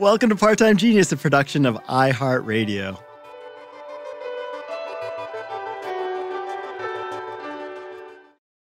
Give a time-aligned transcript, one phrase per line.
[0.00, 2.98] Welcome to Part Time Genius, a production of iHeartRadio.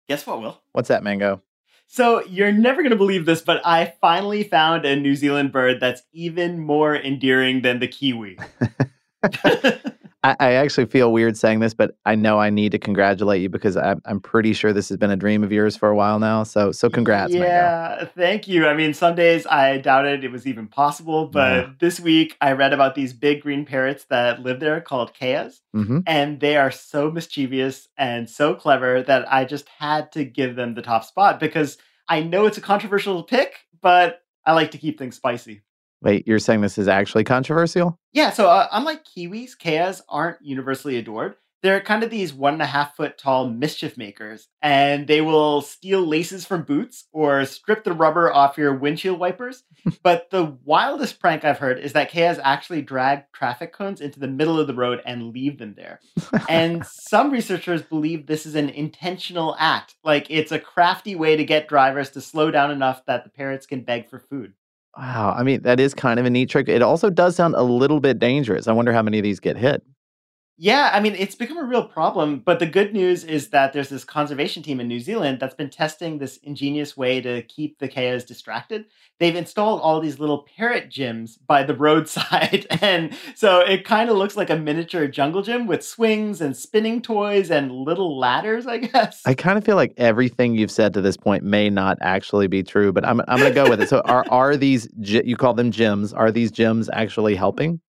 [0.08, 0.60] Guess what, Will?
[0.72, 1.40] What's that, Mango?
[1.86, 5.78] So, you're never going to believe this, but I finally found a New Zealand bird
[5.78, 8.36] that's even more endearing than the kiwi.
[10.24, 13.48] I, I, actually feel weird saying this, but I know I need to congratulate you
[13.48, 16.18] because I'm, I'm pretty sure this has been a dream of yours for a while
[16.18, 16.42] now.
[16.42, 18.66] So, so congrats, yeah, thank you.
[18.66, 21.70] I mean, some days I doubted it was even possible, but yeah.
[21.78, 26.00] this week I read about these big green parrots that live there called keas, mm-hmm.
[26.06, 30.74] and they are so mischievous and so clever that I just had to give them
[30.74, 31.78] the top spot because
[32.08, 35.62] I know it's a controversial pick, but I like to keep things spicy.
[36.00, 37.98] Wait, you're saying this is actually controversial?
[38.12, 38.30] Yeah.
[38.30, 41.36] So, uh, unlike kiwis, keas aren't universally adored.
[41.60, 45.60] They're kind of these one and a half foot tall mischief makers, and they will
[45.60, 49.64] steal laces from boots or strip the rubber off your windshield wipers.
[50.04, 54.28] but the wildest prank I've heard is that keas actually drag traffic cones into the
[54.28, 55.98] middle of the road and leave them there.
[56.48, 61.44] and some researchers believe this is an intentional act, like it's a crafty way to
[61.44, 64.52] get drivers to slow down enough that the parrots can beg for food.
[64.98, 65.34] Wow.
[65.36, 66.68] I mean, that is kind of a neat trick.
[66.68, 68.66] It also does sound a little bit dangerous.
[68.66, 69.82] I wonder how many of these get hit.
[70.60, 72.40] Yeah, I mean, it's become a real problem.
[72.40, 75.70] But the good news is that there's this conservation team in New Zealand that's been
[75.70, 78.86] testing this ingenious way to keep the keas distracted.
[79.20, 82.66] They've installed all these little parrot gyms by the roadside.
[82.82, 87.02] and so it kind of looks like a miniature jungle gym with swings and spinning
[87.02, 89.22] toys and little ladders, I guess.
[89.24, 92.64] I kind of feel like everything you've said to this point may not actually be
[92.64, 93.88] true, but I'm, I'm going to go with it.
[93.88, 97.80] So are, are these, you call them gyms, are these gyms actually helping?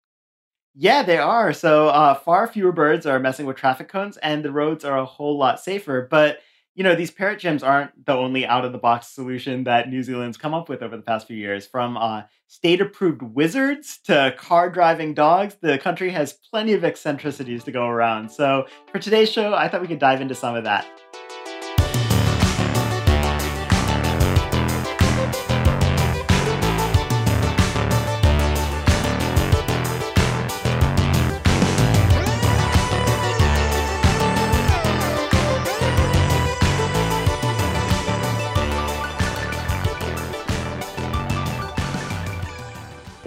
[0.81, 1.51] Yeah, they are.
[1.51, 5.03] So uh, far fewer birds are messing with traffic cones, and the roads are a
[5.03, 6.07] whole lot safer.
[6.09, 6.39] But
[6.73, 10.01] you know, these parrot gyms aren't the only out of the box solution that New
[10.03, 11.67] Zealand's come up with over the past few years.
[11.67, 17.65] From uh, state approved wizards to car driving dogs, the country has plenty of eccentricities
[17.65, 18.31] to go around.
[18.31, 20.87] So, for today's show, I thought we could dive into some of that.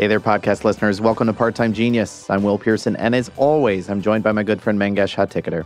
[0.02, 1.00] Hey there, podcast listeners.
[1.00, 2.28] Welcome to Part Time Genius.
[2.28, 5.64] I'm Will Pearson, and as always, I'm joined by my good friend Mangesh Hattikudur.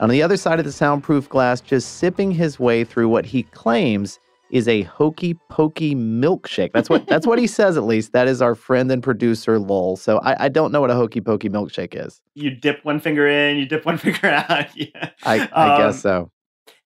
[0.00, 3.42] On the other side of the soundproof glass, just sipping his way through what he
[3.42, 4.18] claims
[4.50, 6.72] is a hokey pokey milkshake.
[6.72, 8.14] That's what that's what he says at least.
[8.14, 9.96] That is our friend and producer Lowell.
[9.96, 12.22] So I, I don't know what a hokey pokey milkshake is.
[12.32, 14.68] You dip one finger in, you dip one finger out.
[14.74, 15.10] yeah.
[15.24, 16.30] I, I um, guess so.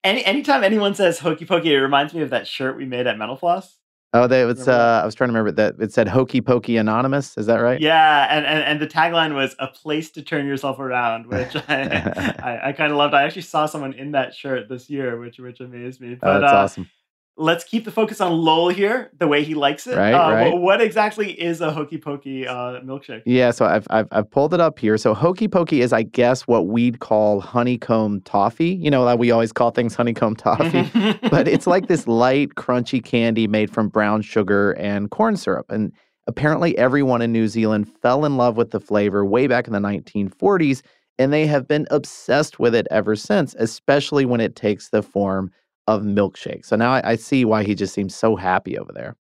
[0.03, 3.17] Any anytime anyone says hokey pokey, it reminds me of that shirt we made at
[3.17, 3.78] Mental Floss.
[4.15, 4.69] Oh, they, that?
[4.69, 7.37] uh, I was trying to remember that it said Hokey Pokey Anonymous.
[7.37, 7.79] Is that right?
[7.79, 12.35] Yeah, and, and, and the tagline was a place to turn yourself around, which I
[12.43, 13.13] I, I kind of loved.
[13.13, 16.17] I actually saw someone in that shirt this year, which which amazed me.
[16.23, 16.91] Oh, that's uh, awesome.
[17.39, 19.97] Let's keep the focus on Lowell here, the way he likes it.
[19.97, 20.51] Right, uh, right.
[20.53, 23.23] wh- What exactly is a hokey pokey uh, milkshake?
[23.25, 24.99] Yeah, so I've, I've I've pulled it up here.
[24.99, 28.71] So hokey pokey is, I guess, what we'd call honeycomb toffee.
[28.75, 30.91] You know, like we always call things honeycomb toffee,
[31.31, 35.67] but it's like this light, crunchy candy made from brown sugar and corn syrup.
[35.71, 35.93] And
[36.27, 39.79] apparently, everyone in New Zealand fell in love with the flavor way back in the
[39.79, 40.83] 1940s,
[41.19, 45.51] and they have been obsessed with it ever since, especially when it takes the form
[45.89, 46.65] of milkshake.
[46.67, 49.17] So now I, I see why he just seems so happy over there.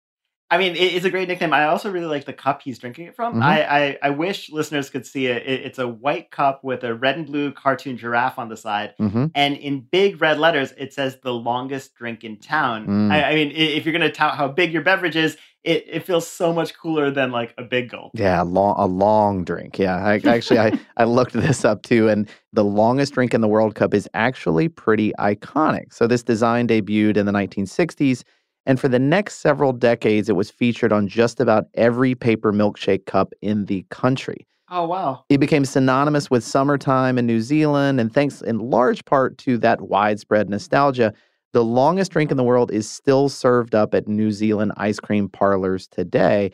[0.49, 1.51] I mean, it, it's a great nickname.
[1.51, 3.35] I also really like the cup he's drinking it from.
[3.35, 3.43] Mhm.
[3.43, 5.41] I, I I wish listeners could see it.
[5.45, 5.61] it.
[5.65, 9.25] It's a white cup with a red and blue cartoon giraffe on the side, hmm
[9.35, 13.11] and in big red letters, it says "the longest drink in town." Mm.
[13.11, 16.03] I, I mean, if you're going to tout how big your beverage is, it, it
[16.03, 18.11] feels so much cooler than like a big gulp.
[18.13, 19.79] Yeah, a long, a long drink.
[19.79, 23.47] Yeah, I, actually, I, I looked this up too, and the longest drink in the
[23.47, 25.93] World Cup is actually pretty iconic.
[25.93, 28.23] So this design debuted in the 1960s,
[28.65, 33.05] and for the next several decades, it was featured on just about every paper milkshake
[33.05, 34.47] cup in the country.
[34.69, 35.23] Oh wow!
[35.29, 39.81] It became synonymous with summertime in New Zealand, and thanks in large part to that
[39.81, 41.13] widespread nostalgia,
[41.53, 45.29] the longest drink in the world is still served up at New Zealand ice cream
[45.29, 46.51] parlors today.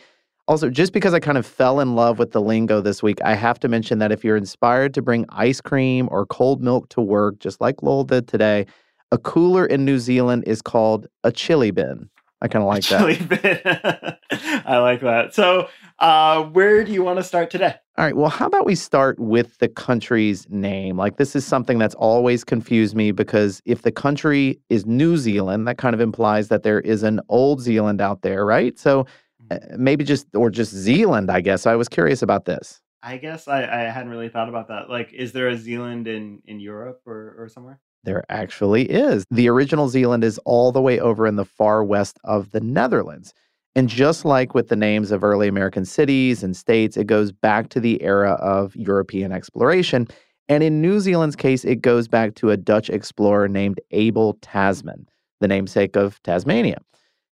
[0.47, 3.35] Also, just because I kind of fell in love with the lingo this week, I
[3.35, 7.01] have to mention that if you're inspired to bring ice cream or cold milk to
[7.01, 8.65] work, just like Lowell did today,
[9.11, 12.09] a cooler in New Zealand is called a chili bin.
[12.41, 14.19] I kind of like that.
[14.65, 15.33] I like that.
[15.33, 15.67] So,
[15.99, 17.75] uh, where do you want to start today?
[17.97, 18.15] All right.
[18.15, 20.95] Well, how about we start with the country's name?
[20.95, 25.67] Like, this is something that's always confused me because if the country is New Zealand,
[25.67, 28.79] that kind of implies that there is an old Zealand out there, right?
[28.79, 29.05] So
[29.51, 31.65] uh, maybe just, or just Zealand, I guess.
[31.65, 32.81] I was curious about this.
[33.03, 34.89] I guess I, I hadn't really thought about that.
[34.89, 37.79] Like, is there a Zealand in in Europe or or somewhere?
[38.03, 39.25] There actually is.
[39.29, 43.33] The original Zealand is all the way over in the far west of the Netherlands.
[43.75, 47.69] And just like with the names of early American cities and states, it goes back
[47.69, 50.07] to the era of European exploration.
[50.47, 55.07] And in New Zealand's case, it goes back to a Dutch explorer named Abel Tasman,
[55.39, 56.81] the namesake of Tasmania.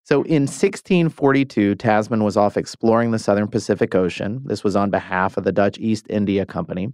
[0.03, 4.41] So in 1642, Tasman was off exploring the southern Pacific Ocean.
[4.45, 6.93] This was on behalf of the Dutch East India Company.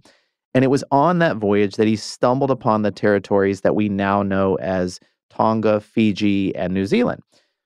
[0.53, 4.21] And it was on that voyage that he stumbled upon the territories that we now
[4.21, 7.23] know as Tonga, Fiji, and New Zealand.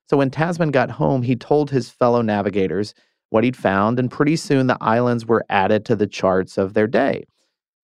[0.10, 2.94] So when Tasman got home, he told his fellow navigators
[3.30, 6.88] what he'd found, and pretty soon the islands were added to the charts of their
[6.88, 7.26] day.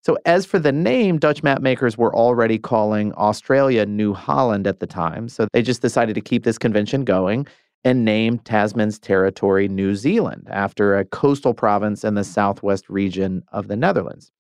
[0.04, 4.88] So, as for the name, Dutch mapmakers were already calling Australia New Holland at the
[4.88, 5.30] time.
[5.30, 7.48] So, they just decided to keep this convention going
[7.86, 13.68] and named Tasman's territory New Zealand after a coastal province in the southwest region of
[13.68, 14.32] the Netherlands.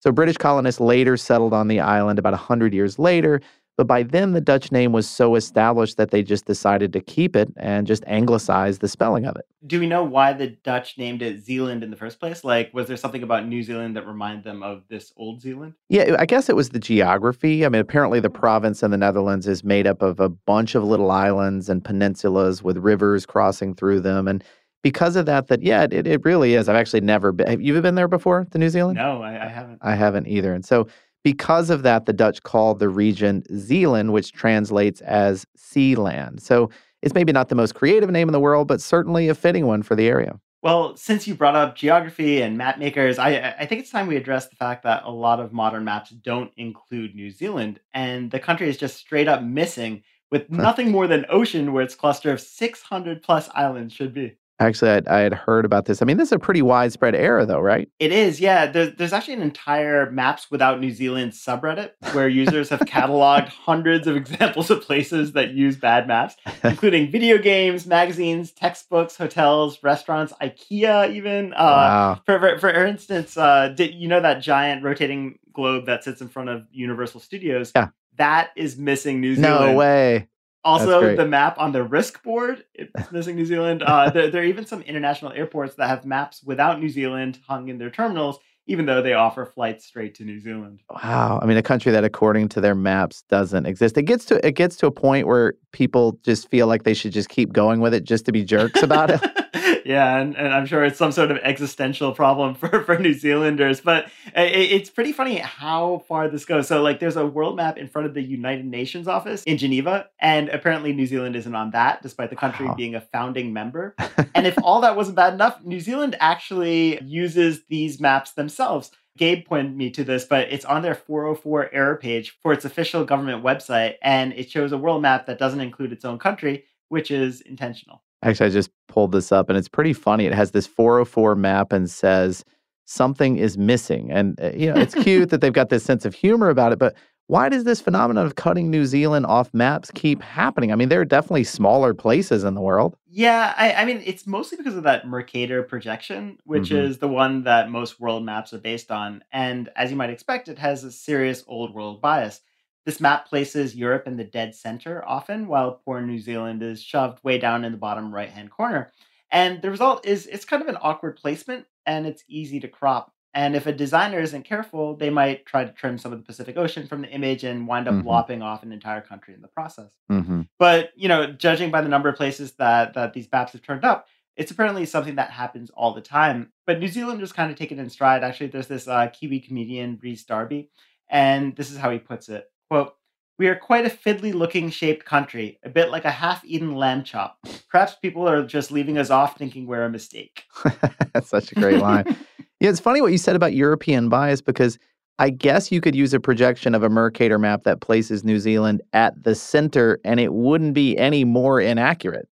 [0.00, 3.40] So, British colonists later settled on the island about 100 years later,
[3.80, 7.34] but by then the Dutch name was so established that they just decided to keep
[7.34, 9.46] it and just anglicize the spelling of it.
[9.66, 12.44] Do we know why the Dutch named it Zealand in the first place?
[12.44, 15.72] Like, was there something about New Zealand that reminded them of this old Zealand?
[15.88, 17.64] Yeah, I guess it was the geography.
[17.64, 20.84] I mean, apparently the province in the Netherlands is made up of a bunch of
[20.84, 24.28] little islands and peninsulas with rivers crossing through them.
[24.28, 24.44] And
[24.82, 26.68] because of that, that, yeah, it, it really is.
[26.68, 27.46] I've actually never been.
[27.46, 28.96] Have you been there before to New Zealand?
[28.96, 29.78] No, I, I haven't.
[29.82, 30.54] I haven't either.
[30.54, 30.86] And so,
[31.22, 36.42] because of that, the Dutch called the region Zeeland, which translates as sea land.
[36.42, 36.70] So,
[37.02, 39.82] it's maybe not the most creative name in the world, but certainly a fitting one
[39.82, 40.38] for the area.
[40.62, 44.16] Well, since you brought up geography and map makers, I, I think it's time we
[44.16, 48.40] address the fact that a lot of modern maps don't include New Zealand, and the
[48.40, 52.40] country is just straight up missing, with nothing more than ocean where its cluster of
[52.40, 54.36] 600 plus islands should be.
[54.60, 56.02] Actually, I'd, I had heard about this.
[56.02, 57.88] I mean, this is a pretty widespread error, though, right?
[57.98, 58.66] It is, yeah.
[58.66, 64.06] There's, there's actually an entire Maps Without New Zealand subreddit where users have cataloged hundreds
[64.06, 70.34] of examples of places that use bad maps, including video games, magazines, textbooks, hotels, restaurants,
[70.42, 71.54] IKEA, even.
[71.54, 72.20] Uh, wow.
[72.26, 76.28] For, for, for instance, uh, did you know that giant rotating globe that sits in
[76.28, 77.72] front of Universal Studios?
[77.74, 77.88] Yeah.
[78.16, 79.72] That is missing New Zealand.
[79.72, 80.28] No way.
[80.62, 83.82] Also, the map on the risk board it's missing New Zealand.
[83.82, 87.68] Uh, there, there are even some international airports that have maps without New Zealand hung
[87.68, 90.80] in their terminals, even though they offer flights straight to New Zealand.
[90.90, 91.40] Wow.
[91.42, 93.96] I mean, a country that, according to their maps, doesn't exist.
[93.96, 97.12] It gets to it gets to a point where people just feel like they should
[97.12, 99.20] just keep going with it, just to be jerks about it.
[99.84, 103.80] yeah, and, and I'm sure it's some sort of existential problem for, for New Zealanders.
[103.80, 106.68] But it, it's pretty funny how far this goes.
[106.68, 110.08] So, like, there's a world map in front of the United Nations office in Geneva,
[110.18, 112.74] and apparently New Zealand isn't on that, despite the country wow.
[112.74, 113.94] being a founding member.
[114.34, 118.90] and if all that wasn't bad enough, New Zealand actually uses these maps themselves.
[119.18, 123.04] Gabe pointed me to this, but it's on their 404 error page for its official
[123.04, 127.10] government website, and it shows a world map that doesn't include its own country, which
[127.10, 128.02] is intentional.
[128.22, 130.26] Actually, I just pulled this up and it's pretty funny.
[130.26, 132.44] It has this 404 map and says
[132.84, 134.10] something is missing.
[134.10, 136.78] And, uh, you know, it's cute that they've got this sense of humor about it,
[136.78, 136.94] but
[137.30, 140.72] why does this phenomenon of cutting New Zealand off maps keep happening?
[140.72, 142.96] I mean, there are definitely smaller places in the world.
[143.08, 146.90] Yeah, I, I mean, it's mostly because of that Mercator projection, which mm-hmm.
[146.90, 149.22] is the one that most world maps are based on.
[149.30, 152.40] And as you might expect, it has a serious old world bias.
[152.86, 157.22] This map places Europe in the dead center often, while poor New Zealand is shoved
[157.22, 158.90] way down in the bottom right hand corner.
[159.30, 163.12] And the result is it's kind of an awkward placement and it's easy to crop.
[163.32, 166.56] And if a designer isn't careful, they might try to trim some of the Pacific
[166.56, 168.08] Ocean from the image and wind up mm-hmm.
[168.08, 169.92] lopping off an entire country in the process.
[170.10, 170.42] Mm-hmm.
[170.58, 173.84] But, you know, judging by the number of places that, that these maps have turned
[173.84, 176.50] up, it's apparently something that happens all the time.
[176.66, 178.24] But New Zealand Zealanders kind of take it in stride.
[178.24, 180.70] Actually, there's this uh, Kiwi comedian, Rhys Darby,
[181.08, 182.50] and this is how he puts it.
[182.70, 182.94] Quote,
[183.36, 187.02] we are quite a fiddly looking shaped country, a bit like a half eaten lamb
[187.02, 187.38] chop.
[187.68, 190.44] Perhaps people are just leaving us off thinking we're a mistake.
[191.12, 192.04] That's such a great line.
[192.60, 194.78] yeah, it's funny what you said about European bias because
[195.18, 198.82] I guess you could use a projection of a Mercator map that places New Zealand
[198.92, 202.28] at the center and it wouldn't be any more inaccurate.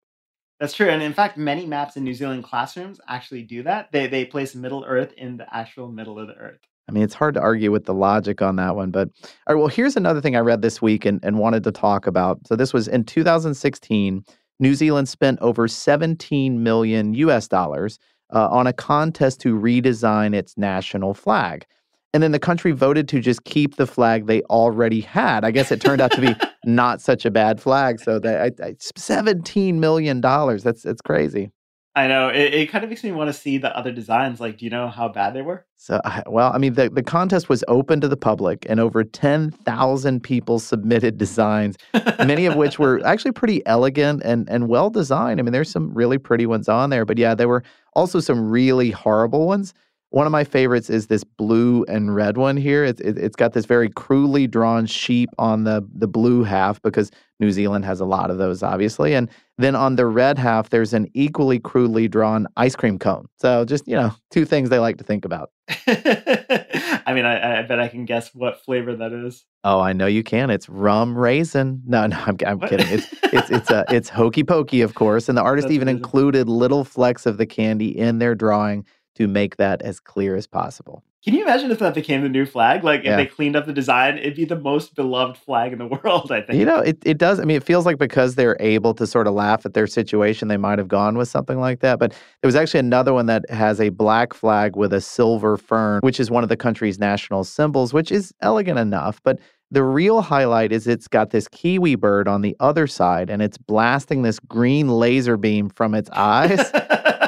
[0.58, 0.88] That's true.
[0.88, 3.92] And in fact, many maps in New Zealand classrooms actually do that.
[3.92, 6.60] They, they place Middle Earth in the actual middle of the Earth.
[6.88, 8.90] I mean, it's hard to argue with the logic on that one.
[8.90, 9.08] But
[9.46, 12.06] all right, well, here's another thing I read this week and, and wanted to talk
[12.06, 12.46] about.
[12.46, 14.24] So this was in 2016.
[14.60, 17.98] New Zealand spent over 17 million US dollars
[18.34, 21.66] uh, on a contest to redesign its national flag.
[22.12, 25.44] And then the country voted to just keep the flag they already had.
[25.44, 27.98] I guess it turned out to be not such a bad flag.
[27.98, 30.20] So that I, I, $17 million.
[30.20, 31.50] That's, that's crazy.
[31.96, 34.40] I know it, it kind of makes me want to see the other designs.
[34.40, 35.64] Like, do you know how bad they were?
[35.76, 40.20] So, well, I mean, the, the contest was open to the public, and over 10,000
[40.22, 41.76] people submitted designs,
[42.18, 45.38] many of which were actually pretty elegant and, and well designed.
[45.38, 48.50] I mean, there's some really pretty ones on there, but yeah, there were also some
[48.50, 49.72] really horrible ones.
[50.14, 52.84] One of my favorites is this blue and red one here.
[52.84, 57.10] It, it, it's got this very crudely drawn sheep on the, the blue half because
[57.40, 59.12] New Zealand has a lot of those, obviously.
[59.16, 59.28] And
[59.58, 63.26] then on the red half, there's an equally crudely drawn ice cream cone.
[63.40, 65.50] So just, you know, two things they like to think about.
[65.88, 69.44] I mean, I, I, bet I can guess what flavor that is.
[69.64, 70.48] Oh, I know you can.
[70.48, 71.82] It's rum raisin.
[71.86, 72.86] No, no, I'm, I'm kidding.
[72.86, 75.28] It's it's it's a it's hokey pokey, of course.
[75.28, 76.04] And the artist That's even amazing.
[76.04, 80.46] included little flecks of the candy in their drawing to make that as clear as
[80.46, 81.02] possible.
[81.24, 82.84] Can you imagine if that became the new flag?
[82.84, 83.16] Like, if yeah.
[83.16, 86.42] they cleaned up the design, it'd be the most beloved flag in the world, I
[86.42, 86.58] think.
[86.58, 87.40] You know, it, it does.
[87.40, 90.48] I mean, it feels like because they're able to sort of laugh at their situation,
[90.48, 91.98] they might have gone with something like that.
[91.98, 96.00] But there was actually another one that has a black flag with a silver fern,
[96.02, 99.18] which is one of the country's national symbols, which is elegant enough.
[99.22, 99.38] But
[99.70, 103.56] the real highlight is it's got this kiwi bird on the other side and it's
[103.56, 106.70] blasting this green laser beam from its eyes.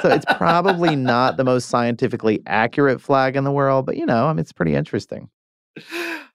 [0.07, 4.27] So it's probably not the most scientifically accurate flag in the world, but you know,
[4.27, 5.29] I mean, it's pretty interesting.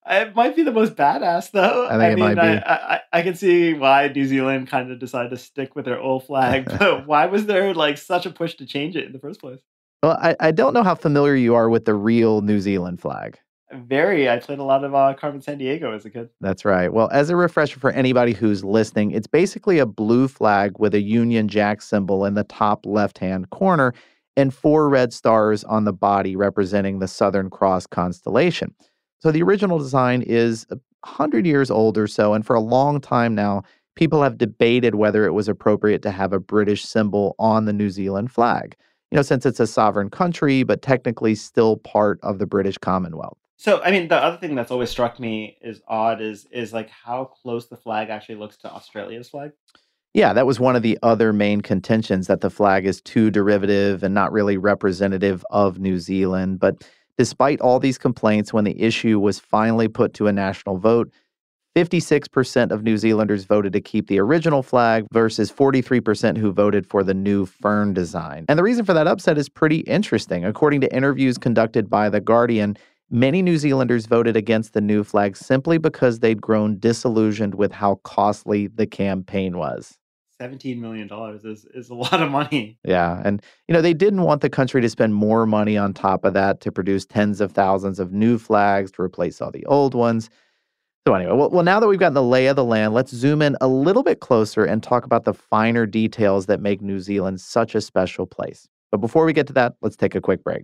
[0.10, 1.88] It might be the most badass, though.
[1.88, 2.40] I think I it mean.
[2.40, 6.00] I, I, I, can see why New Zealand kind of decided to stick with their
[6.00, 9.20] old flag, but why was there like such a push to change it in the
[9.20, 9.60] first place?
[10.04, 13.40] Well, I, I don't know how familiar you are with the real New Zealand flag.
[13.74, 14.30] Very.
[14.30, 16.30] I played a lot of uh, Carmen Sandiego as a kid.
[16.42, 16.92] That's right.
[16.92, 21.02] Well, as a refresher for anybody who's listening, it's basically a blue flag with a
[21.02, 23.94] Union Jack symbol in the top left hand corner
[24.38, 28.74] and four red stars on the body representing the Southern Cross constellation.
[29.20, 32.34] So the original design is 100 years old or so.
[32.34, 33.64] And for a long time now,
[33.96, 37.90] people have debated whether it was appropriate to have a British symbol on the New
[37.90, 38.76] Zealand flag.
[39.12, 43.41] You know, since it's a sovereign country, but technically still part of the British Commonwealth.
[43.62, 46.90] So, I mean, the other thing that's always struck me is odd is is like
[46.90, 49.52] how close the flag actually looks to Australia's flag.
[50.16, 54.02] Yeah, that was one of the other main contentions that the flag is too derivative
[54.02, 56.60] and not really representative of New Zealand.
[56.60, 56.84] But
[57.20, 61.12] despite all these complaints, when the issue was finally put to a national vote,
[61.76, 67.04] 56% of New Zealanders voted to keep the original flag versus 43% who voted for
[67.04, 68.46] the new fern design.
[68.50, 70.46] And the reason for that upset is pretty interesting.
[70.46, 72.76] According to interviews conducted by The Guardian,
[73.14, 77.96] Many New Zealanders voted against the new flag simply because they'd grown disillusioned with how
[78.06, 79.98] costly the campaign was.
[80.40, 81.10] $17 million
[81.44, 82.80] is, is a lot of money.
[82.86, 83.22] Yeah.
[83.26, 86.34] And, you know, they didn't want the country to spend more money on top of
[86.36, 90.30] that to produce tens of thousands of new flags to replace all the old ones.
[91.06, 93.42] So, anyway, well, well, now that we've gotten the lay of the land, let's zoom
[93.42, 97.42] in a little bit closer and talk about the finer details that make New Zealand
[97.42, 98.70] such a special place.
[98.90, 100.64] But before we get to that, let's take a quick break.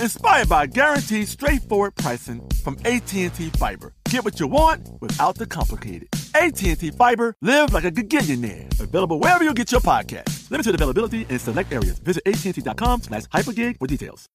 [0.00, 3.92] inspired by guaranteed straightforward pricing from AT&T Fiber.
[4.10, 6.08] Get what you want without the complicated.
[6.34, 8.80] AT&T Fiber, live like a gigillionaire.
[8.80, 10.50] Available wherever you get your podcast.
[10.50, 11.98] Limited availability in select areas.
[12.00, 14.26] Visit AT&T.com slash hypergig for details.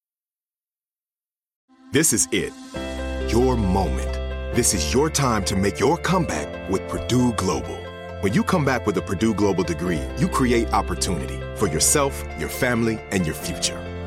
[1.92, 2.52] This is it.
[3.30, 4.12] Your moment.
[4.56, 7.76] This is your time to make your comeback with Purdue Global.
[8.20, 12.48] When you come back with a Purdue Global degree, you create opportunity for yourself, your
[12.48, 13.91] family, and your future.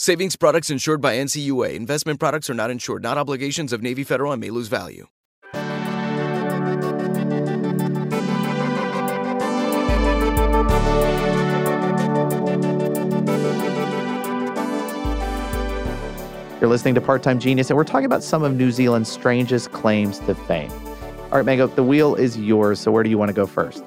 [0.00, 1.74] Savings products insured by NCUA.
[1.74, 5.08] Investment products are not insured, not obligations of Navy Federal and may lose value.
[16.60, 19.72] You're listening to Part Time Genius, and we're talking about some of New Zealand's strangest
[19.72, 20.70] claims to fame.
[21.32, 22.78] All right, Mango, the wheel is yours.
[22.78, 23.82] So, where do you want to go first?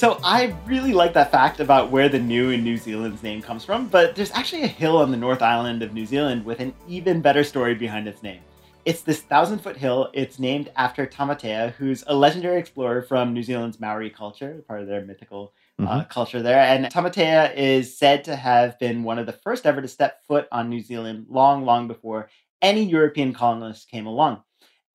[0.00, 3.66] So I really like that fact about where the new in New Zealand's name comes
[3.66, 6.72] from, but there's actually a hill on the North Island of New Zealand with an
[6.88, 8.40] even better story behind its name.
[8.86, 10.08] It's this thousand foot hill.
[10.14, 14.86] It's named after Tamatea, who's a legendary explorer from New Zealand's Maori culture, part of
[14.86, 16.08] their mythical uh, Mhm.
[16.08, 16.60] culture there.
[16.60, 20.48] And Tamatea is said to have been one of the first ever to step foot
[20.50, 22.30] on New Zealand long, long before
[22.62, 24.42] any European colonists came along.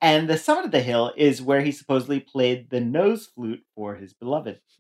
[0.06, 3.96] And the summit of the hill is where he supposedly played the nose flute for
[3.96, 4.60] his beloved.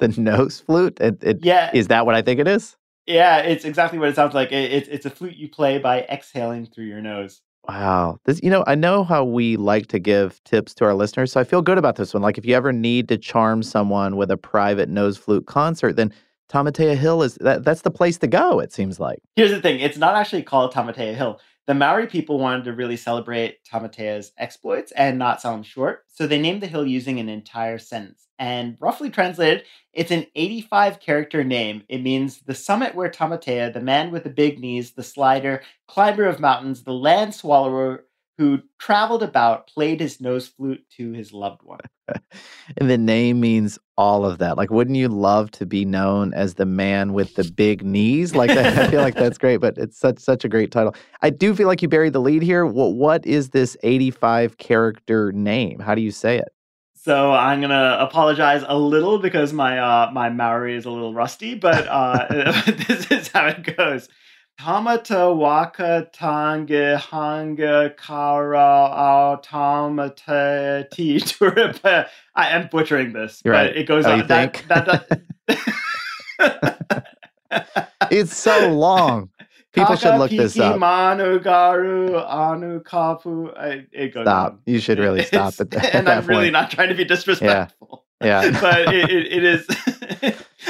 [0.00, 0.98] the nose flute?
[1.00, 2.76] It, it, Yeah, Is that what I think it is?
[3.06, 4.50] yeah, it's exactly what it sounds like.
[4.50, 7.42] It, it's it's a flute you play by exhaling through your nose.
[7.68, 8.18] Wow.
[8.24, 11.40] This, you know, I know how we like to give tips to our listeners, so
[11.40, 12.22] I feel good about this one.
[12.22, 16.12] Like, if you ever need to charm someone with a private nose flute concert, then
[16.50, 19.20] Tamatea Hill is that, that's the place to go, it seems like.
[19.36, 21.38] Here's the thing: it's not actually called Tamatea Hill.
[21.70, 26.26] The Maori people wanted to really celebrate Tamatea's exploits and not sell him short, so
[26.26, 28.26] they named the hill using an entire sentence.
[28.40, 31.84] And roughly translated, it's an 85 character name.
[31.88, 36.24] It means the summit where Tamatea, the man with the big knees, the slider, climber
[36.24, 38.04] of mountains, the land swallower
[38.40, 41.80] who traveled about, played his nose flute to his loved one.
[42.76, 44.56] And the name means all of that.
[44.56, 48.34] Like, wouldn't you love to be known as the man with the big knees?
[48.34, 50.94] Like, that, I feel like that's great, but it's such such a great title.
[51.22, 52.66] I do feel like you buried the lead here.
[52.66, 55.78] What what is this 85 character name?
[55.78, 56.48] How do you say it?
[56.94, 61.54] So I'm gonna apologize a little because my uh, my Maori is a little rusty,
[61.54, 62.26] but uh,
[62.88, 64.08] this is how it goes.
[64.64, 68.58] Tamata waka tange hanga kara
[68.92, 72.06] ao tamata ti turipa.
[72.34, 73.76] I am butchering this, You're but right.
[73.76, 74.18] it goes Oh, on.
[74.18, 74.68] you that, think?
[74.68, 75.08] that,
[76.78, 77.06] that,
[78.10, 79.30] It's so long.
[79.72, 80.78] People should look this up.
[80.78, 83.56] Manu garu anu kapu.
[83.56, 84.52] I- It goes Stop.
[84.52, 84.58] on.
[84.66, 88.04] You should really stop at that, at and I'm really not trying to be disrespectful.
[88.22, 88.50] Yeah.
[88.60, 89.66] but it, it, it is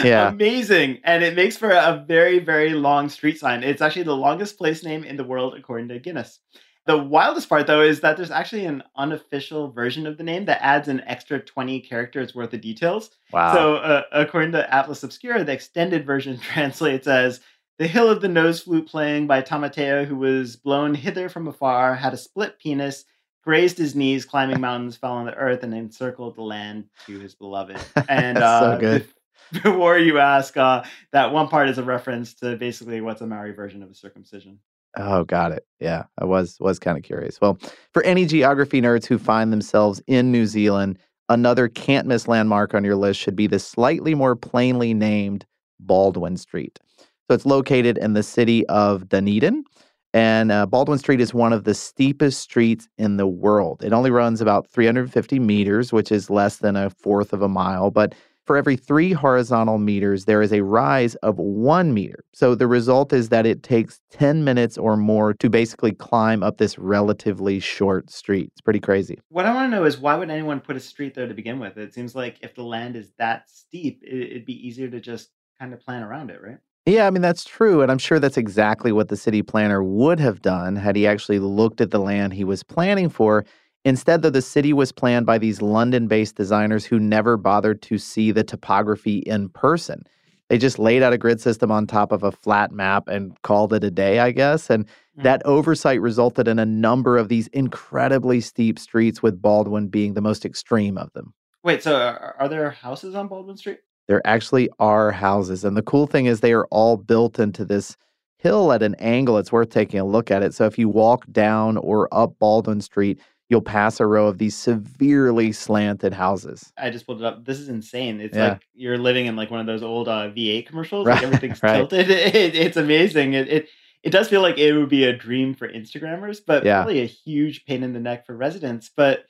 [0.04, 0.28] Yeah.
[0.28, 1.00] amazing.
[1.04, 3.62] And it makes for a very, very long street sign.
[3.62, 6.40] It's actually the longest place name in the world according to Guinness.
[6.86, 10.64] The wildest part, though, is that there's actually an unofficial version of the name that
[10.64, 13.10] adds an extra 20 characters worth of details.
[13.32, 13.52] Wow.
[13.54, 17.40] So, uh, according to Atlas Obscura, the extended version translates as
[17.78, 21.94] the hill of the nose flute playing by Tamatea, who was blown hither from afar,
[21.94, 23.04] had a split penis,
[23.42, 27.34] grazed his knees, climbing mountains, fell on the earth, and encircled the land to his
[27.34, 27.78] beloved.
[28.08, 29.06] And so uh, good.
[29.62, 30.82] before you ask, uh,
[31.12, 34.58] that one part is a reference to basically what's a Maori version of a circumcision.
[34.96, 35.64] Oh, got it.
[35.78, 37.40] Yeah, I was was kind of curious.
[37.40, 37.58] Well,
[37.92, 42.84] for any geography nerds who find themselves in New Zealand, another can't miss landmark on
[42.84, 45.46] your list should be the slightly more plainly named
[45.78, 46.78] Baldwin Street.
[46.98, 49.64] So it's located in the city of Dunedin,
[50.12, 53.84] and uh, Baldwin Street is one of the steepest streets in the world.
[53.84, 57.92] It only runs about 350 meters, which is less than a fourth of a mile,
[57.92, 58.14] but
[58.46, 62.24] for every three horizontal meters, there is a rise of one meter.
[62.32, 66.58] So the result is that it takes 10 minutes or more to basically climb up
[66.58, 68.50] this relatively short street.
[68.52, 69.20] It's pretty crazy.
[69.28, 71.58] What I want to know is why would anyone put a street there to begin
[71.60, 71.76] with?
[71.76, 75.30] It seems like if the land is that steep, it- it'd be easier to just
[75.58, 76.58] kind of plan around it, right?
[76.86, 77.82] Yeah, I mean, that's true.
[77.82, 81.38] And I'm sure that's exactly what the city planner would have done had he actually
[81.38, 83.44] looked at the land he was planning for.
[83.84, 87.98] Instead, though, the city was planned by these London based designers who never bothered to
[87.98, 90.02] see the topography in person.
[90.48, 93.72] They just laid out a grid system on top of a flat map and called
[93.72, 94.68] it a day, I guess.
[94.68, 94.84] And
[95.18, 95.22] Mm.
[95.24, 100.20] that oversight resulted in a number of these incredibly steep streets, with Baldwin being the
[100.20, 101.34] most extreme of them.
[101.62, 103.78] Wait, so are, are there houses on Baldwin Street?
[104.08, 105.64] There actually are houses.
[105.64, 107.96] And the cool thing is, they are all built into this
[108.38, 109.38] hill at an angle.
[109.38, 110.54] It's worth taking a look at it.
[110.54, 114.54] So if you walk down or up Baldwin Street, you'll pass a row of these
[114.56, 116.72] severely slanted houses.
[116.78, 117.44] I just pulled it up.
[117.44, 118.20] This is insane.
[118.20, 118.50] It's Yeah.
[118.50, 121.06] like you're living in like one of those old uh, V8 commercials.
[121.06, 121.76] Like everything's right.
[121.76, 122.08] tilted.
[122.10, 123.34] It, it's amazing.
[123.34, 123.68] It, it
[124.02, 126.80] it does feel like it would be a dream for Instagrammers, but Yeah.
[126.84, 128.88] really a huge pain in the neck for residents.
[128.96, 129.24] But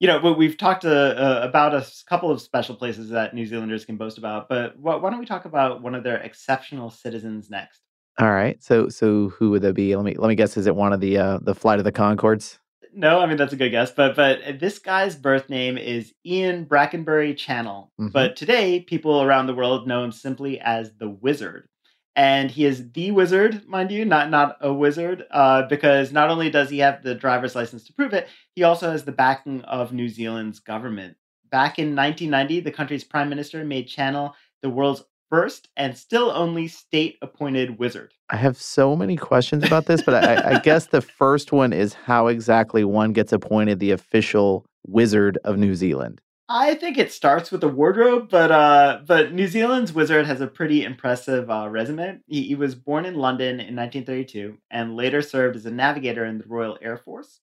[0.00, 3.46] you know, we- we've talked uh, uh, about a couple of special places that New
[3.46, 4.48] Zealanders can boast about.
[4.48, 7.80] But wh- why don't we talk about one of their exceptional citizens next?
[8.18, 8.60] All right.
[8.62, 9.94] So so who would that be?
[9.94, 10.56] Let me let me guess.
[10.56, 12.58] Is it one of the uh, the Flight of the Conchords?
[12.94, 16.66] No, I mean that's a good guess, but but this guy's birth name is Ian
[16.66, 17.88] Brackenbury Channell.
[18.00, 18.12] Mhm.
[18.12, 21.68] But today, people around the world know him simply as the Wizard,
[22.16, 26.50] and he is the Wizard, mind you, not not a wizard, uh, because not only
[26.50, 29.92] does he have the driver's license to prove it, he also has the backing of
[29.94, 31.16] New Zealand's government.
[31.50, 35.02] Back in 1990, the country's prime minister made Channell the world's
[35.32, 38.12] first and still only state-appointed wizard.
[38.28, 41.94] I have so many questions about this, but I, I guess the first one is
[41.94, 46.20] how exactly one gets appointed the official wizard of New Zealand.
[46.50, 50.46] I think it starts with the wardrobe, but uh, but New Zealand's wizard has a
[50.46, 52.20] pretty impressive uh, resume.
[52.26, 56.36] He, he was born in London in 1932 and later served as a navigator in
[56.36, 57.40] the Royal Air Force.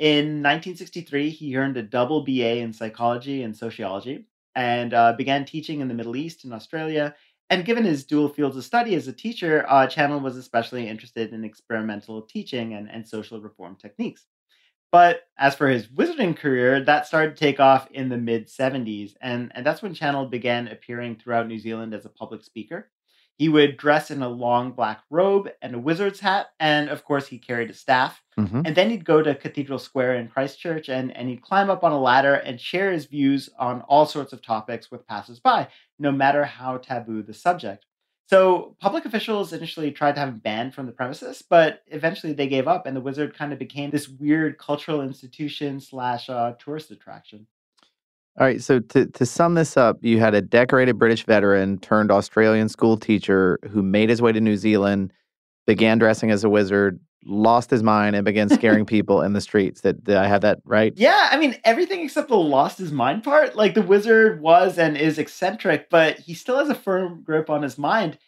[0.00, 4.26] In 1963, he earned a double BA in psychology and sociology
[4.58, 7.14] and uh, began teaching in the Middle East and Australia.
[7.50, 11.32] And given his dual fields of study as a teacher, uh, Channell was especially interested
[11.32, 14.26] in experimental teaching and, and social reform techniques.
[14.90, 19.14] But as for his wizarding career, that started to take off in the mid 70s,
[19.20, 22.90] and, and that's when Channell began appearing throughout New Zealand as a public speaker.
[23.38, 27.28] He would dress in a long black robe and a wizard's hat, and of course,
[27.28, 28.20] he carried a staff.
[28.36, 31.84] hmm And then he'd go to Cathedral Square in Christchurch and, and he'd climb up
[31.84, 35.68] on a ladder and share his views on all sorts of topics with passersby,
[36.00, 37.86] no matter how taboo the subject.
[38.26, 42.48] So public officials initially tried to have him banned from the premises, but eventually they
[42.48, 46.90] gave up, and the wizard kind of became this weird cultural institution slash uh, tourist
[46.90, 47.46] attraction.
[48.38, 48.62] All right.
[48.62, 52.96] So to to sum this up, you had a decorated British veteran turned Australian school
[52.96, 55.12] teacher who made his way to New Zealand,
[55.66, 59.80] began dressing as a wizard, lost his mind, and began scaring people in the streets.
[59.80, 60.92] That did I have that right?
[60.94, 63.56] Yeah, I mean everything except the lost his mind part.
[63.56, 67.62] Like the wizard was and is eccentric, but he still has a firm grip on
[67.62, 68.18] his mind.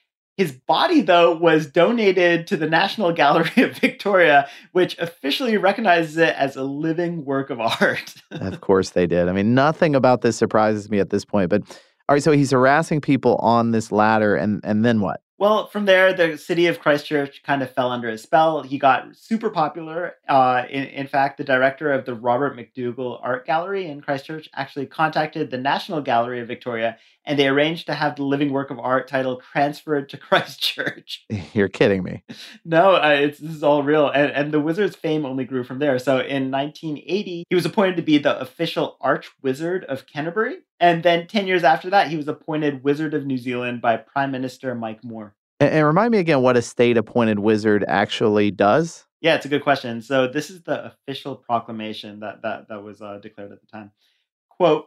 [0.41, 6.35] His body, though, was donated to the National Gallery of Victoria, which officially recognizes it
[6.35, 8.15] as a living work of art.
[8.31, 9.29] of course they did.
[9.29, 11.51] I mean, nothing about this surprises me at this point.
[11.51, 11.65] But
[12.09, 15.21] all right, so he's harassing people on this ladder, and and then what?
[15.37, 18.63] Well, from there, the city of Christchurch kind of fell under his spell.
[18.63, 20.17] He got super popular.
[20.27, 24.87] Uh, in, in fact, the director of the Robert McDougall Art Gallery in Christchurch actually
[24.87, 28.79] contacted the National Gallery of Victoria and they arranged to have the living work of
[28.79, 31.25] art title transferred to Christchurch.
[31.53, 32.25] You're kidding me.
[32.65, 34.09] No, uh, it's, this is all real.
[34.09, 35.99] And, and the wizard's fame only grew from there.
[35.99, 40.59] So in 1980, he was appointed to be the official Arch Wizard of Canterbury.
[40.79, 44.31] And then 10 years after that, he was appointed Wizard of New Zealand by Prime
[44.31, 45.35] Minister Mike Moore.
[45.61, 49.07] And, and remind me again what a state appointed wizard actually does.
[49.21, 50.01] Yeah, it's a good question.
[50.01, 53.93] So this is the official proclamation that that that was uh, declared at the time.
[54.49, 54.87] Quote: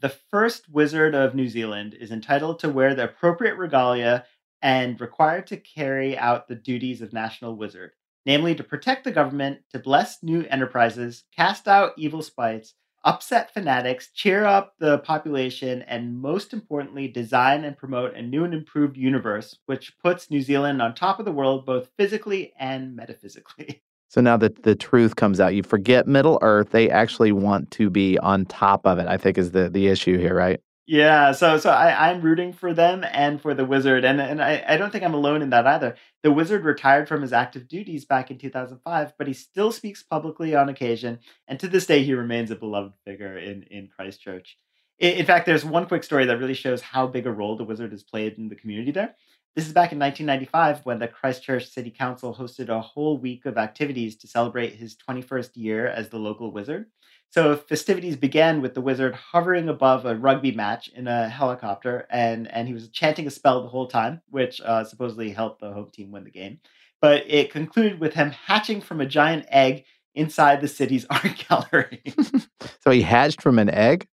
[0.00, 4.24] The first wizard of New Zealand is entitled to wear the appropriate regalia
[4.62, 7.92] and required to carry out the duties of national wizard,
[8.24, 14.10] namely to protect the government, to bless new enterprises, cast out evil spites, upset fanatics,
[14.14, 19.58] cheer up the population, and most importantly, design and promote a new and improved universe,
[19.66, 23.82] which puts New Zealand on top of the world both physically and metaphysically.
[24.10, 26.70] So now that the truth comes out, you forget Middle Earth.
[26.70, 30.18] They actually want to be on top of it, I think is the, the issue
[30.18, 30.60] here, right?
[30.88, 34.64] Yeah, so so I, I'm rooting for them and for the wizard, and and I,
[34.66, 35.94] I don't think I'm alone in that either.
[36.24, 40.56] The wizard retired from his active duties back in 2005, but he still speaks publicly
[40.56, 44.58] on occasion, and to this day he remains a beloved figure in in Christchurch.
[44.98, 47.62] In, in fact, there's one quick story that really shows how big a role the
[47.62, 49.14] wizard has played in the community there.
[49.56, 53.58] This is back in 1995 when the Christchurch City Council hosted a whole week of
[53.58, 56.86] activities to celebrate his 21st year as the local wizard.
[57.30, 62.46] So festivities began with the wizard hovering above a rugby match in a helicopter, and
[62.48, 65.90] and he was chanting a spell the whole time, which uh, supposedly helped the home
[65.92, 66.60] team win the game.
[67.00, 69.84] But it concluded with him hatching from a giant egg
[70.14, 72.02] inside the city's art gallery.
[72.84, 74.06] so he hatched from an egg.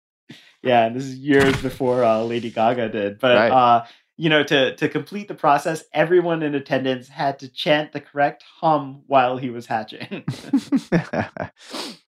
[0.62, 3.18] Yeah, and this is years before uh, Lady Gaga did.
[3.18, 3.52] But right.
[3.52, 8.00] uh, you know, to to complete the process, everyone in attendance had to chant the
[8.00, 10.24] correct hum while he was hatching.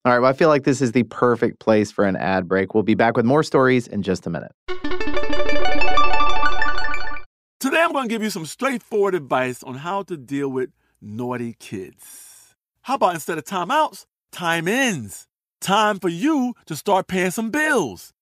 [0.04, 2.72] All right, well, I feel like this is the perfect place for an ad break.
[2.72, 4.52] We'll be back with more stories in just a minute.
[7.60, 10.70] Today, I'm going to give you some straightforward advice on how to deal with
[11.02, 12.54] naughty kids.
[12.82, 15.26] How about instead of timeouts, time ins?
[15.60, 18.14] Time for you to start paying some bills.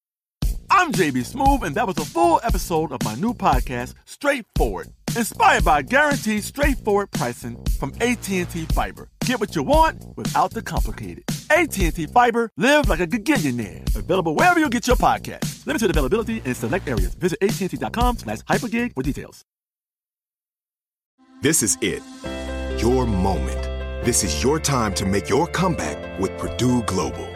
[0.78, 5.64] I'm JB Smoove, and that was a full episode of my new podcast, Straightforward, inspired
[5.64, 9.08] by guaranteed straightforward pricing from AT&T Fiber.
[9.24, 11.24] Get what you want without the complicated.
[11.48, 13.96] AT&T Fiber, live like a gigillionaire.
[13.96, 15.66] Available wherever you get your podcast.
[15.66, 17.14] Limited availability in select areas.
[17.14, 19.46] Visit AT&T.com slash hypergig for details.
[21.40, 22.02] This is it.
[22.82, 23.62] Your moment.
[24.04, 27.35] This is your time to make your comeback with Purdue Global.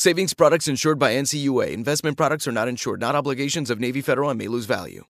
[0.00, 1.72] Savings products insured by NCUA.
[1.72, 5.04] Investment products are not insured, not obligations of Navy Federal and may lose value.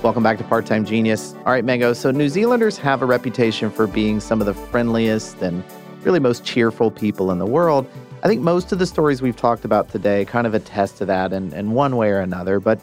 [0.00, 1.34] Welcome back to Part Time Genius.
[1.38, 1.92] All right, Mango.
[1.92, 5.64] So, New Zealanders have a reputation for being some of the friendliest and
[6.04, 7.88] really most cheerful people in the world.
[8.22, 11.32] I think most of the stories we've talked about today kind of attest to that
[11.32, 12.60] in, in one way or another.
[12.60, 12.78] But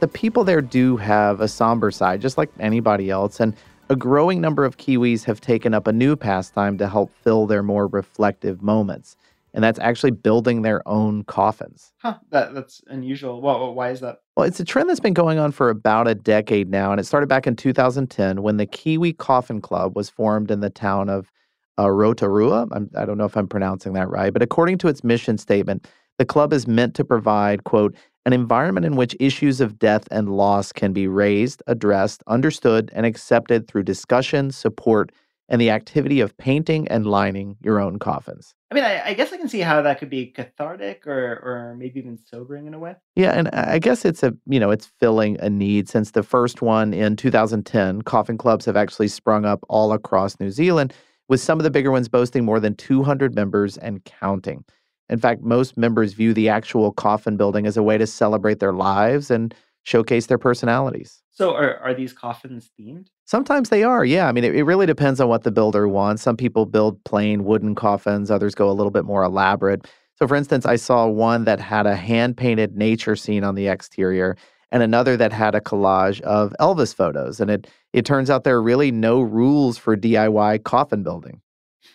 [0.00, 3.38] the people there do have a somber side, just like anybody else.
[3.38, 3.54] And
[3.88, 7.62] a growing number of Kiwis have taken up a new pastime to help fill their
[7.62, 9.16] more reflective moments.
[9.52, 11.92] And that's actually building their own coffins.
[11.98, 13.40] Huh, that, that's unusual.
[13.40, 14.20] Well, why is that?
[14.36, 16.92] Well, it's a trend that's been going on for about a decade now.
[16.92, 20.70] And it started back in 2010 when the Kiwi Coffin Club was formed in the
[20.70, 21.32] town of
[21.78, 22.68] uh, Rotorua.
[22.70, 25.88] I'm, I don't know if I'm pronouncing that right, but according to its mission statement,
[26.18, 30.28] the club is meant to provide, quote, an environment in which issues of death and
[30.28, 35.10] loss can be raised, addressed, understood, and accepted through discussion, support,
[35.48, 38.54] and the activity of painting and lining your own coffins.
[38.70, 41.74] I mean, I, I, guess I can see how that could be cathartic or, or
[41.76, 42.94] maybe even sobering in a way.
[43.16, 46.62] Yeah, and I guess it's a you know it's filling a need since the first
[46.62, 48.02] one in 2010.
[48.02, 50.94] Coffin clubs have actually sprung up all across New Zealand,
[51.28, 54.64] with some of the bigger ones boasting more than 200 members and counting.
[55.10, 58.72] In fact, most members view the actual coffin building as a way to celebrate their
[58.72, 61.22] lives and showcase their personalities.
[61.30, 63.08] So, are, are these coffins themed?
[63.24, 64.28] Sometimes they are, yeah.
[64.28, 66.22] I mean, it, it really depends on what the builder wants.
[66.22, 69.86] Some people build plain wooden coffins, others go a little bit more elaborate.
[70.16, 73.68] So, for instance, I saw one that had a hand painted nature scene on the
[73.68, 74.36] exterior
[74.70, 77.40] and another that had a collage of Elvis photos.
[77.40, 81.40] And it, it turns out there are really no rules for DIY coffin building.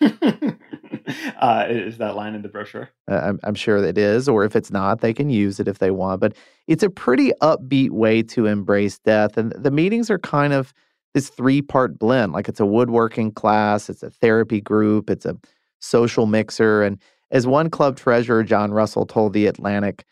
[1.40, 2.90] uh, is that line in the brochure?
[3.10, 5.78] Uh, I'm, I'm sure it is, or if it's not, they can use it if
[5.78, 6.20] they want.
[6.20, 6.34] But
[6.66, 9.36] it's a pretty upbeat way to embrace death.
[9.36, 10.72] And the meetings are kind of
[11.14, 15.36] this three part blend like it's a woodworking class, it's a therapy group, it's a
[15.78, 16.82] social mixer.
[16.82, 20.04] And as one club treasurer, John Russell, told The Atlantic,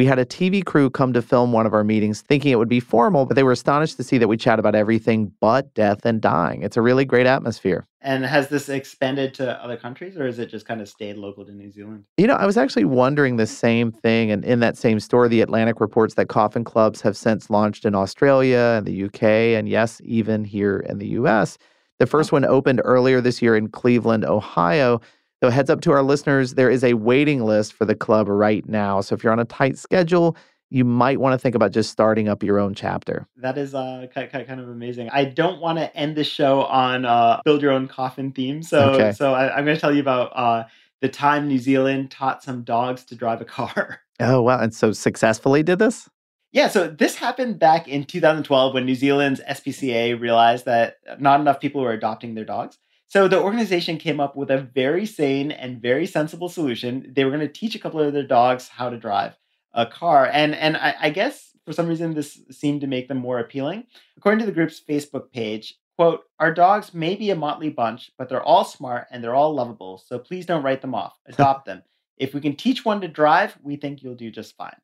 [0.00, 2.70] we had a TV crew come to film one of our meetings thinking it would
[2.70, 6.06] be formal, but they were astonished to see that we chat about everything but death
[6.06, 6.62] and dying.
[6.62, 7.86] It's a really great atmosphere.
[8.00, 11.44] And has this expanded to other countries or is it just kind of stayed local
[11.44, 12.04] to New Zealand?
[12.16, 14.30] You know, I was actually wondering the same thing.
[14.30, 17.94] And in that same story, The Atlantic reports that coffin clubs have since launched in
[17.94, 21.58] Australia and the UK, and yes, even here in the US.
[21.98, 25.02] The first one opened earlier this year in Cleveland, Ohio.
[25.42, 28.68] So, heads up to our listeners, there is a waiting list for the club right
[28.68, 29.00] now.
[29.00, 30.36] So, if you're on a tight schedule,
[30.70, 33.26] you might want to think about just starting up your own chapter.
[33.36, 35.10] That is uh, kind of amazing.
[35.10, 38.62] I don't want to end the show on uh, build your own coffin theme.
[38.62, 39.12] So, okay.
[39.12, 40.64] so I, am going to tell you about uh,
[41.00, 44.00] the time New Zealand taught some dogs to drive a car.
[44.22, 44.60] Oh, wow.
[44.60, 46.06] And so successfully did this?
[46.52, 51.58] Yeah, so this happened back in 2012 when New Zealand's SPCA realized that not enough
[51.58, 52.76] people were adopting their dogs.
[53.10, 57.12] So the organization came up with a very sane and very sensible solution.
[57.12, 59.36] They were going to teach a couple of their dogs how to drive
[59.72, 63.18] a car, and and I, I guess for some reason this seemed to make them
[63.18, 63.86] more appealing.
[64.16, 68.28] According to the group's Facebook page, quote, "Our dogs may be a motley bunch, but
[68.28, 69.98] they're all smart and they're all lovable.
[69.98, 71.18] So please don't write them off.
[71.26, 71.82] Adopt them.
[72.16, 74.76] If we can teach one to drive, we think you'll do just fine."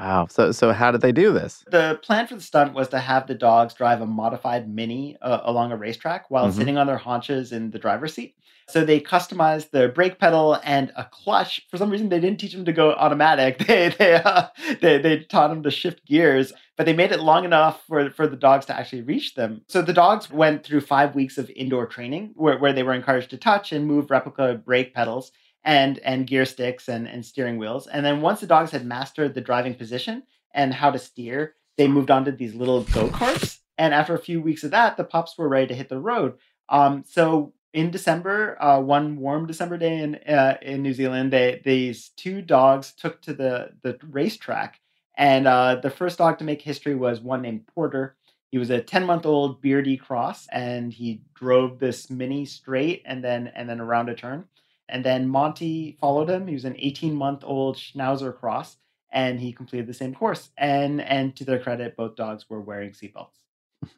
[0.00, 0.28] Wow.
[0.30, 1.62] So, so how did they do this?
[1.70, 5.40] The plan for the stunt was to have the dogs drive a modified Mini uh,
[5.42, 6.58] along a racetrack while mm-hmm.
[6.58, 8.34] sitting on their haunches in the driver's seat.
[8.70, 11.66] So they customized the brake pedal and a clutch.
[11.70, 13.58] For some reason, they didn't teach them to go automatic.
[13.70, 14.46] They they uh,
[14.80, 18.26] they, they taught them to shift gears, but they made it long enough for, for
[18.26, 19.62] the dogs to actually reach them.
[19.68, 23.30] So the dogs went through five weeks of indoor training where, where they were encouraged
[23.30, 25.32] to touch and move replica brake pedals
[25.64, 27.86] and and gear sticks and, and steering wheels.
[27.86, 31.88] And then once the dogs had mastered the driving position and how to steer, they
[31.88, 33.58] moved on to these little go-karts.
[33.78, 36.38] And after a few weeks of that, the pups were ready to hit the road.
[36.68, 41.60] Um, so in December, uh, one warm December day in uh, in New Zealand, they,
[41.64, 44.80] these two dogs took to the the racetrack,
[45.16, 48.16] and uh, the first dog to make history was one named Porter.
[48.50, 53.22] He was a ten month old Beardy Cross, and he drove this mini straight and
[53.22, 54.44] then and then around a turn.
[54.90, 56.46] And then Monty followed him.
[56.46, 58.76] He was an 18 month old Schnauzer cross,
[59.10, 60.50] and he completed the same course.
[60.56, 63.38] And and to their credit, both dogs were wearing seatbelts.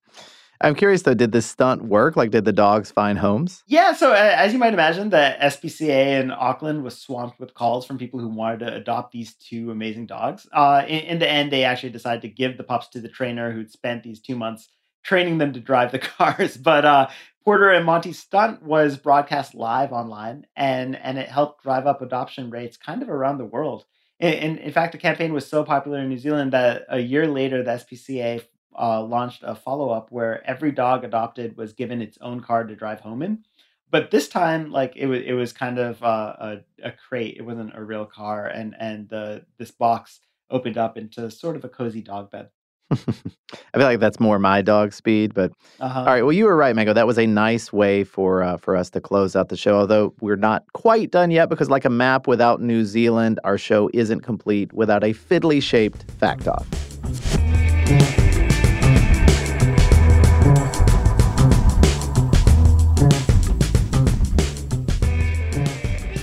[0.62, 2.16] I'm curious though, did this stunt work?
[2.16, 3.64] Like, did the dogs find homes?
[3.66, 3.92] Yeah.
[3.94, 7.98] So, uh, as you might imagine, the SPCA in Auckland was swamped with calls from
[7.98, 10.46] people who wanted to adopt these two amazing dogs.
[10.52, 13.50] Uh, in, in the end, they actually decided to give the pups to the trainer
[13.50, 14.68] who'd spent these two months
[15.02, 16.56] training them to drive the cars.
[16.56, 17.08] But uh,
[17.44, 22.50] Porter and Monty's stunt was broadcast live online, and and it helped drive up adoption
[22.50, 23.84] rates kind of around the world.
[24.20, 27.64] In, in fact, the campaign was so popular in New Zealand that a year later,
[27.64, 28.44] the SPCA
[28.78, 32.76] uh, launched a follow up where every dog adopted was given its own car to
[32.76, 33.44] drive home in.
[33.90, 37.36] But this time, like it was, it was kind of uh, a, a crate.
[37.36, 41.64] It wasn't a real car, and and the this box opened up into sort of
[41.64, 42.48] a cozy dog bed.
[42.92, 46.00] I feel like that's more my dog speed, but uh-huh.
[46.00, 46.22] all right.
[46.22, 46.92] Well, you were right, Mango.
[46.92, 49.76] That was a nice way for uh, for us to close out the show.
[49.76, 53.90] Although we're not quite done yet, because like a map without New Zealand, our show
[53.92, 56.68] isn't complete without a fiddly shaped fact off.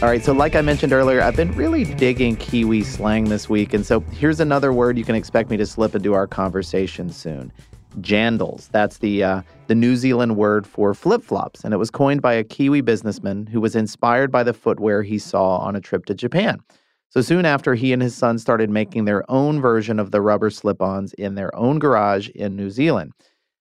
[0.01, 3.73] All right, so like I mentioned earlier, I've been really digging Kiwi slang this week.
[3.73, 7.51] And so here's another word you can expect me to slip into our conversation soon
[7.99, 8.69] jandals.
[8.69, 11.65] That's the, uh, the New Zealand word for flip flops.
[11.65, 15.19] And it was coined by a Kiwi businessman who was inspired by the footwear he
[15.19, 16.59] saw on a trip to Japan.
[17.09, 20.49] So soon after, he and his son started making their own version of the rubber
[20.49, 23.12] slip ons in their own garage in New Zealand.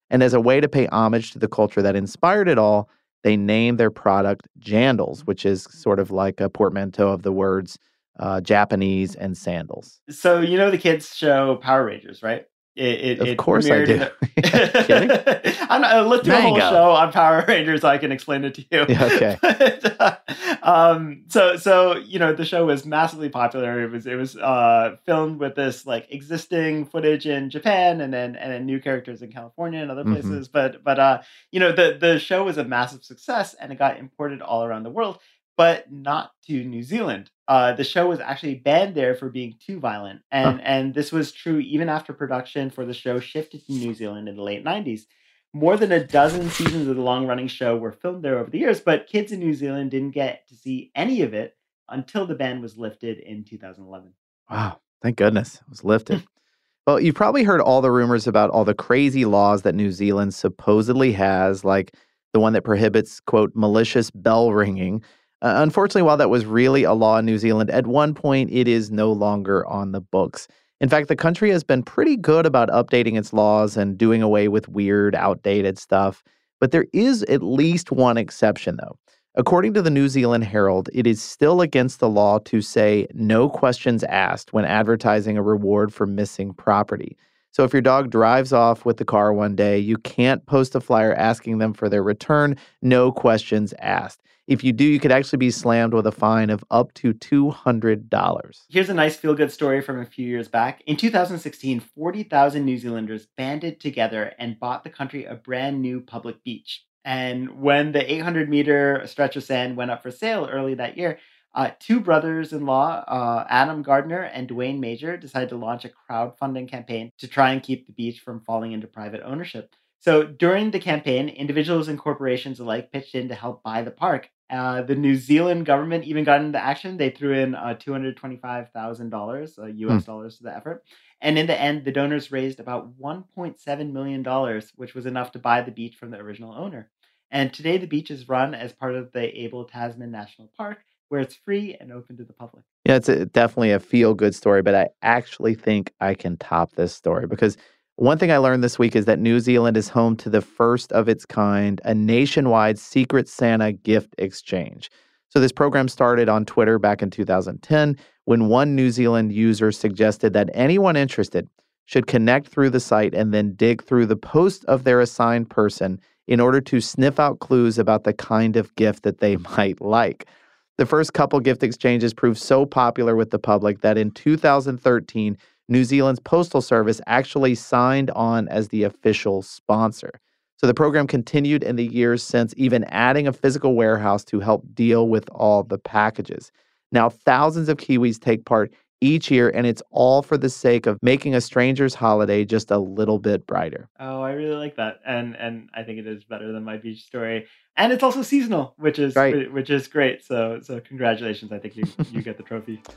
[0.08, 2.88] And as a way to pay homage to the culture that inspired it all,
[3.24, 7.78] they name their product Jandals, which is sort of like a portmanteau of the words
[8.18, 10.00] uh, Japanese and sandals.
[10.10, 12.46] So you know the kids show Power Rangers, right?
[12.78, 13.98] It, it, Of course I do.
[13.98, 15.66] the-?
[15.70, 16.70] I'm not, let's do a whole Mango.
[16.70, 17.80] show on Power Rangers.
[17.80, 18.86] So I can explain it to you.
[18.88, 19.36] Yeah, okay.
[19.42, 20.16] But, uh,
[20.62, 21.24] um.
[21.28, 23.82] So so you know the show was massively popular.
[23.82, 28.36] It was it was uh filmed with this like existing footage in Japan and then
[28.36, 30.12] and then new characters in California and other Mhm.
[30.12, 30.46] places.
[30.48, 33.98] But but uh you know the the show was a massive success and it got
[33.98, 35.18] imported all around the world
[35.56, 37.30] but not to New Zealand.
[37.48, 41.32] Uh, the show was actually banned there for being too violent, and and this was
[41.32, 45.06] true even after production for the show shifted to New Zealand in the late '90s.
[45.54, 48.80] More than a dozen seasons of the long-running show were filmed there over the years,
[48.80, 51.56] but kids in New Zealand didn't get to see any of it
[51.88, 54.12] until the ban was lifted in 2011.
[54.50, 54.78] Wow.
[55.02, 56.24] Thank goodness it was lifted.
[56.86, 60.34] well, you've probably heard all the rumors about all the crazy laws that New Zealand
[60.34, 61.94] supposedly has, like
[62.32, 65.02] the one that prohibits, quote, malicious bell ringing.
[65.40, 68.66] Uh, unfortunately, while that was really a law in New Zealand, at one point it
[68.66, 70.48] is no longer on the books.
[70.80, 74.48] In fact, the country has been pretty good about updating its laws and doing away
[74.48, 76.22] with weird, outdated stuff.
[76.60, 78.98] But there is at least one exception, though.
[79.34, 83.48] According to the New Zealand Herald, it is still against the law to say no
[83.48, 87.16] questions asked when advertising a reward for missing property.
[87.52, 90.80] So if your dog drives off with the car one day, you can't post a
[90.80, 94.22] flyer asking them for their return, no questions asked.
[94.48, 98.66] If you do, you could actually be slammed with a fine of up to $200.
[98.70, 100.82] Here's a nice feel good story from a few years back.
[100.86, 106.42] In 2016, 40,000 New Zealanders banded together and bought the country a brand new public
[106.44, 106.86] beach.
[107.04, 111.18] And when the 800 meter stretch of sand went up for sale early that year,
[111.54, 115.90] uh, two brothers in law, uh, Adam Gardner and Duane Major, decided to launch a
[115.90, 119.74] crowdfunding campaign to try and keep the beach from falling into private ownership.
[120.00, 124.30] So during the campaign, individuals and corporations alike pitched in to help buy the park.
[124.50, 126.96] Uh, the New Zealand government even got into action.
[126.96, 130.84] They threw in uh, $225,000 uh, US dollars to the effort.
[131.20, 135.60] And in the end, the donors raised about $1.7 million, which was enough to buy
[135.60, 136.90] the beach from the original owner.
[137.30, 140.78] And today, the beach is run as part of the Abel Tasman National Park,
[141.08, 142.64] where it's free and open to the public.
[142.86, 146.72] Yeah, it's a, definitely a feel good story, but I actually think I can top
[146.72, 147.58] this story because
[147.98, 150.92] one thing I learned this week is that New Zealand is home to the first
[150.92, 154.88] of its kind, a nationwide Secret Santa gift exchange.
[155.30, 160.32] So, this program started on Twitter back in 2010 when one New Zealand user suggested
[160.34, 161.48] that anyone interested
[161.86, 165.98] should connect through the site and then dig through the post of their assigned person
[166.28, 170.28] in order to sniff out clues about the kind of gift that they might like.
[170.76, 175.36] The first couple gift exchanges proved so popular with the public that in 2013,
[175.68, 180.20] New Zealand's Postal Service actually signed on as the official sponsor.
[180.56, 184.64] So the program continued in the years since, even adding a physical warehouse to help
[184.74, 186.50] deal with all the packages.
[186.90, 190.98] Now, thousands of Kiwis take part each year, and it's all for the sake of
[191.02, 193.88] making a stranger's holiday just a little bit brighter.
[194.00, 197.04] Oh, I really like that, and and I think it is better than my beach
[197.04, 197.46] story,
[197.76, 199.52] and it's also seasonal, which is Right.
[199.52, 200.24] which is great.
[200.24, 201.52] So so congratulations!
[201.52, 202.82] I think you you get the trophy.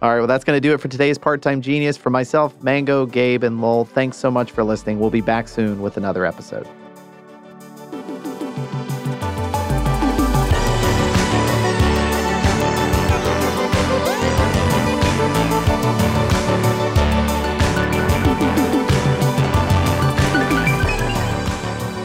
[0.00, 1.96] All right, well, that's going to do it for today's Part Time Genius.
[1.96, 5.00] For myself, Mango, Gabe, and Lowell, thanks so much for listening.
[5.00, 6.68] We'll be back soon with another episode.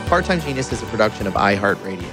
[0.08, 2.13] Part Time Genius is a production of iHeartRadio.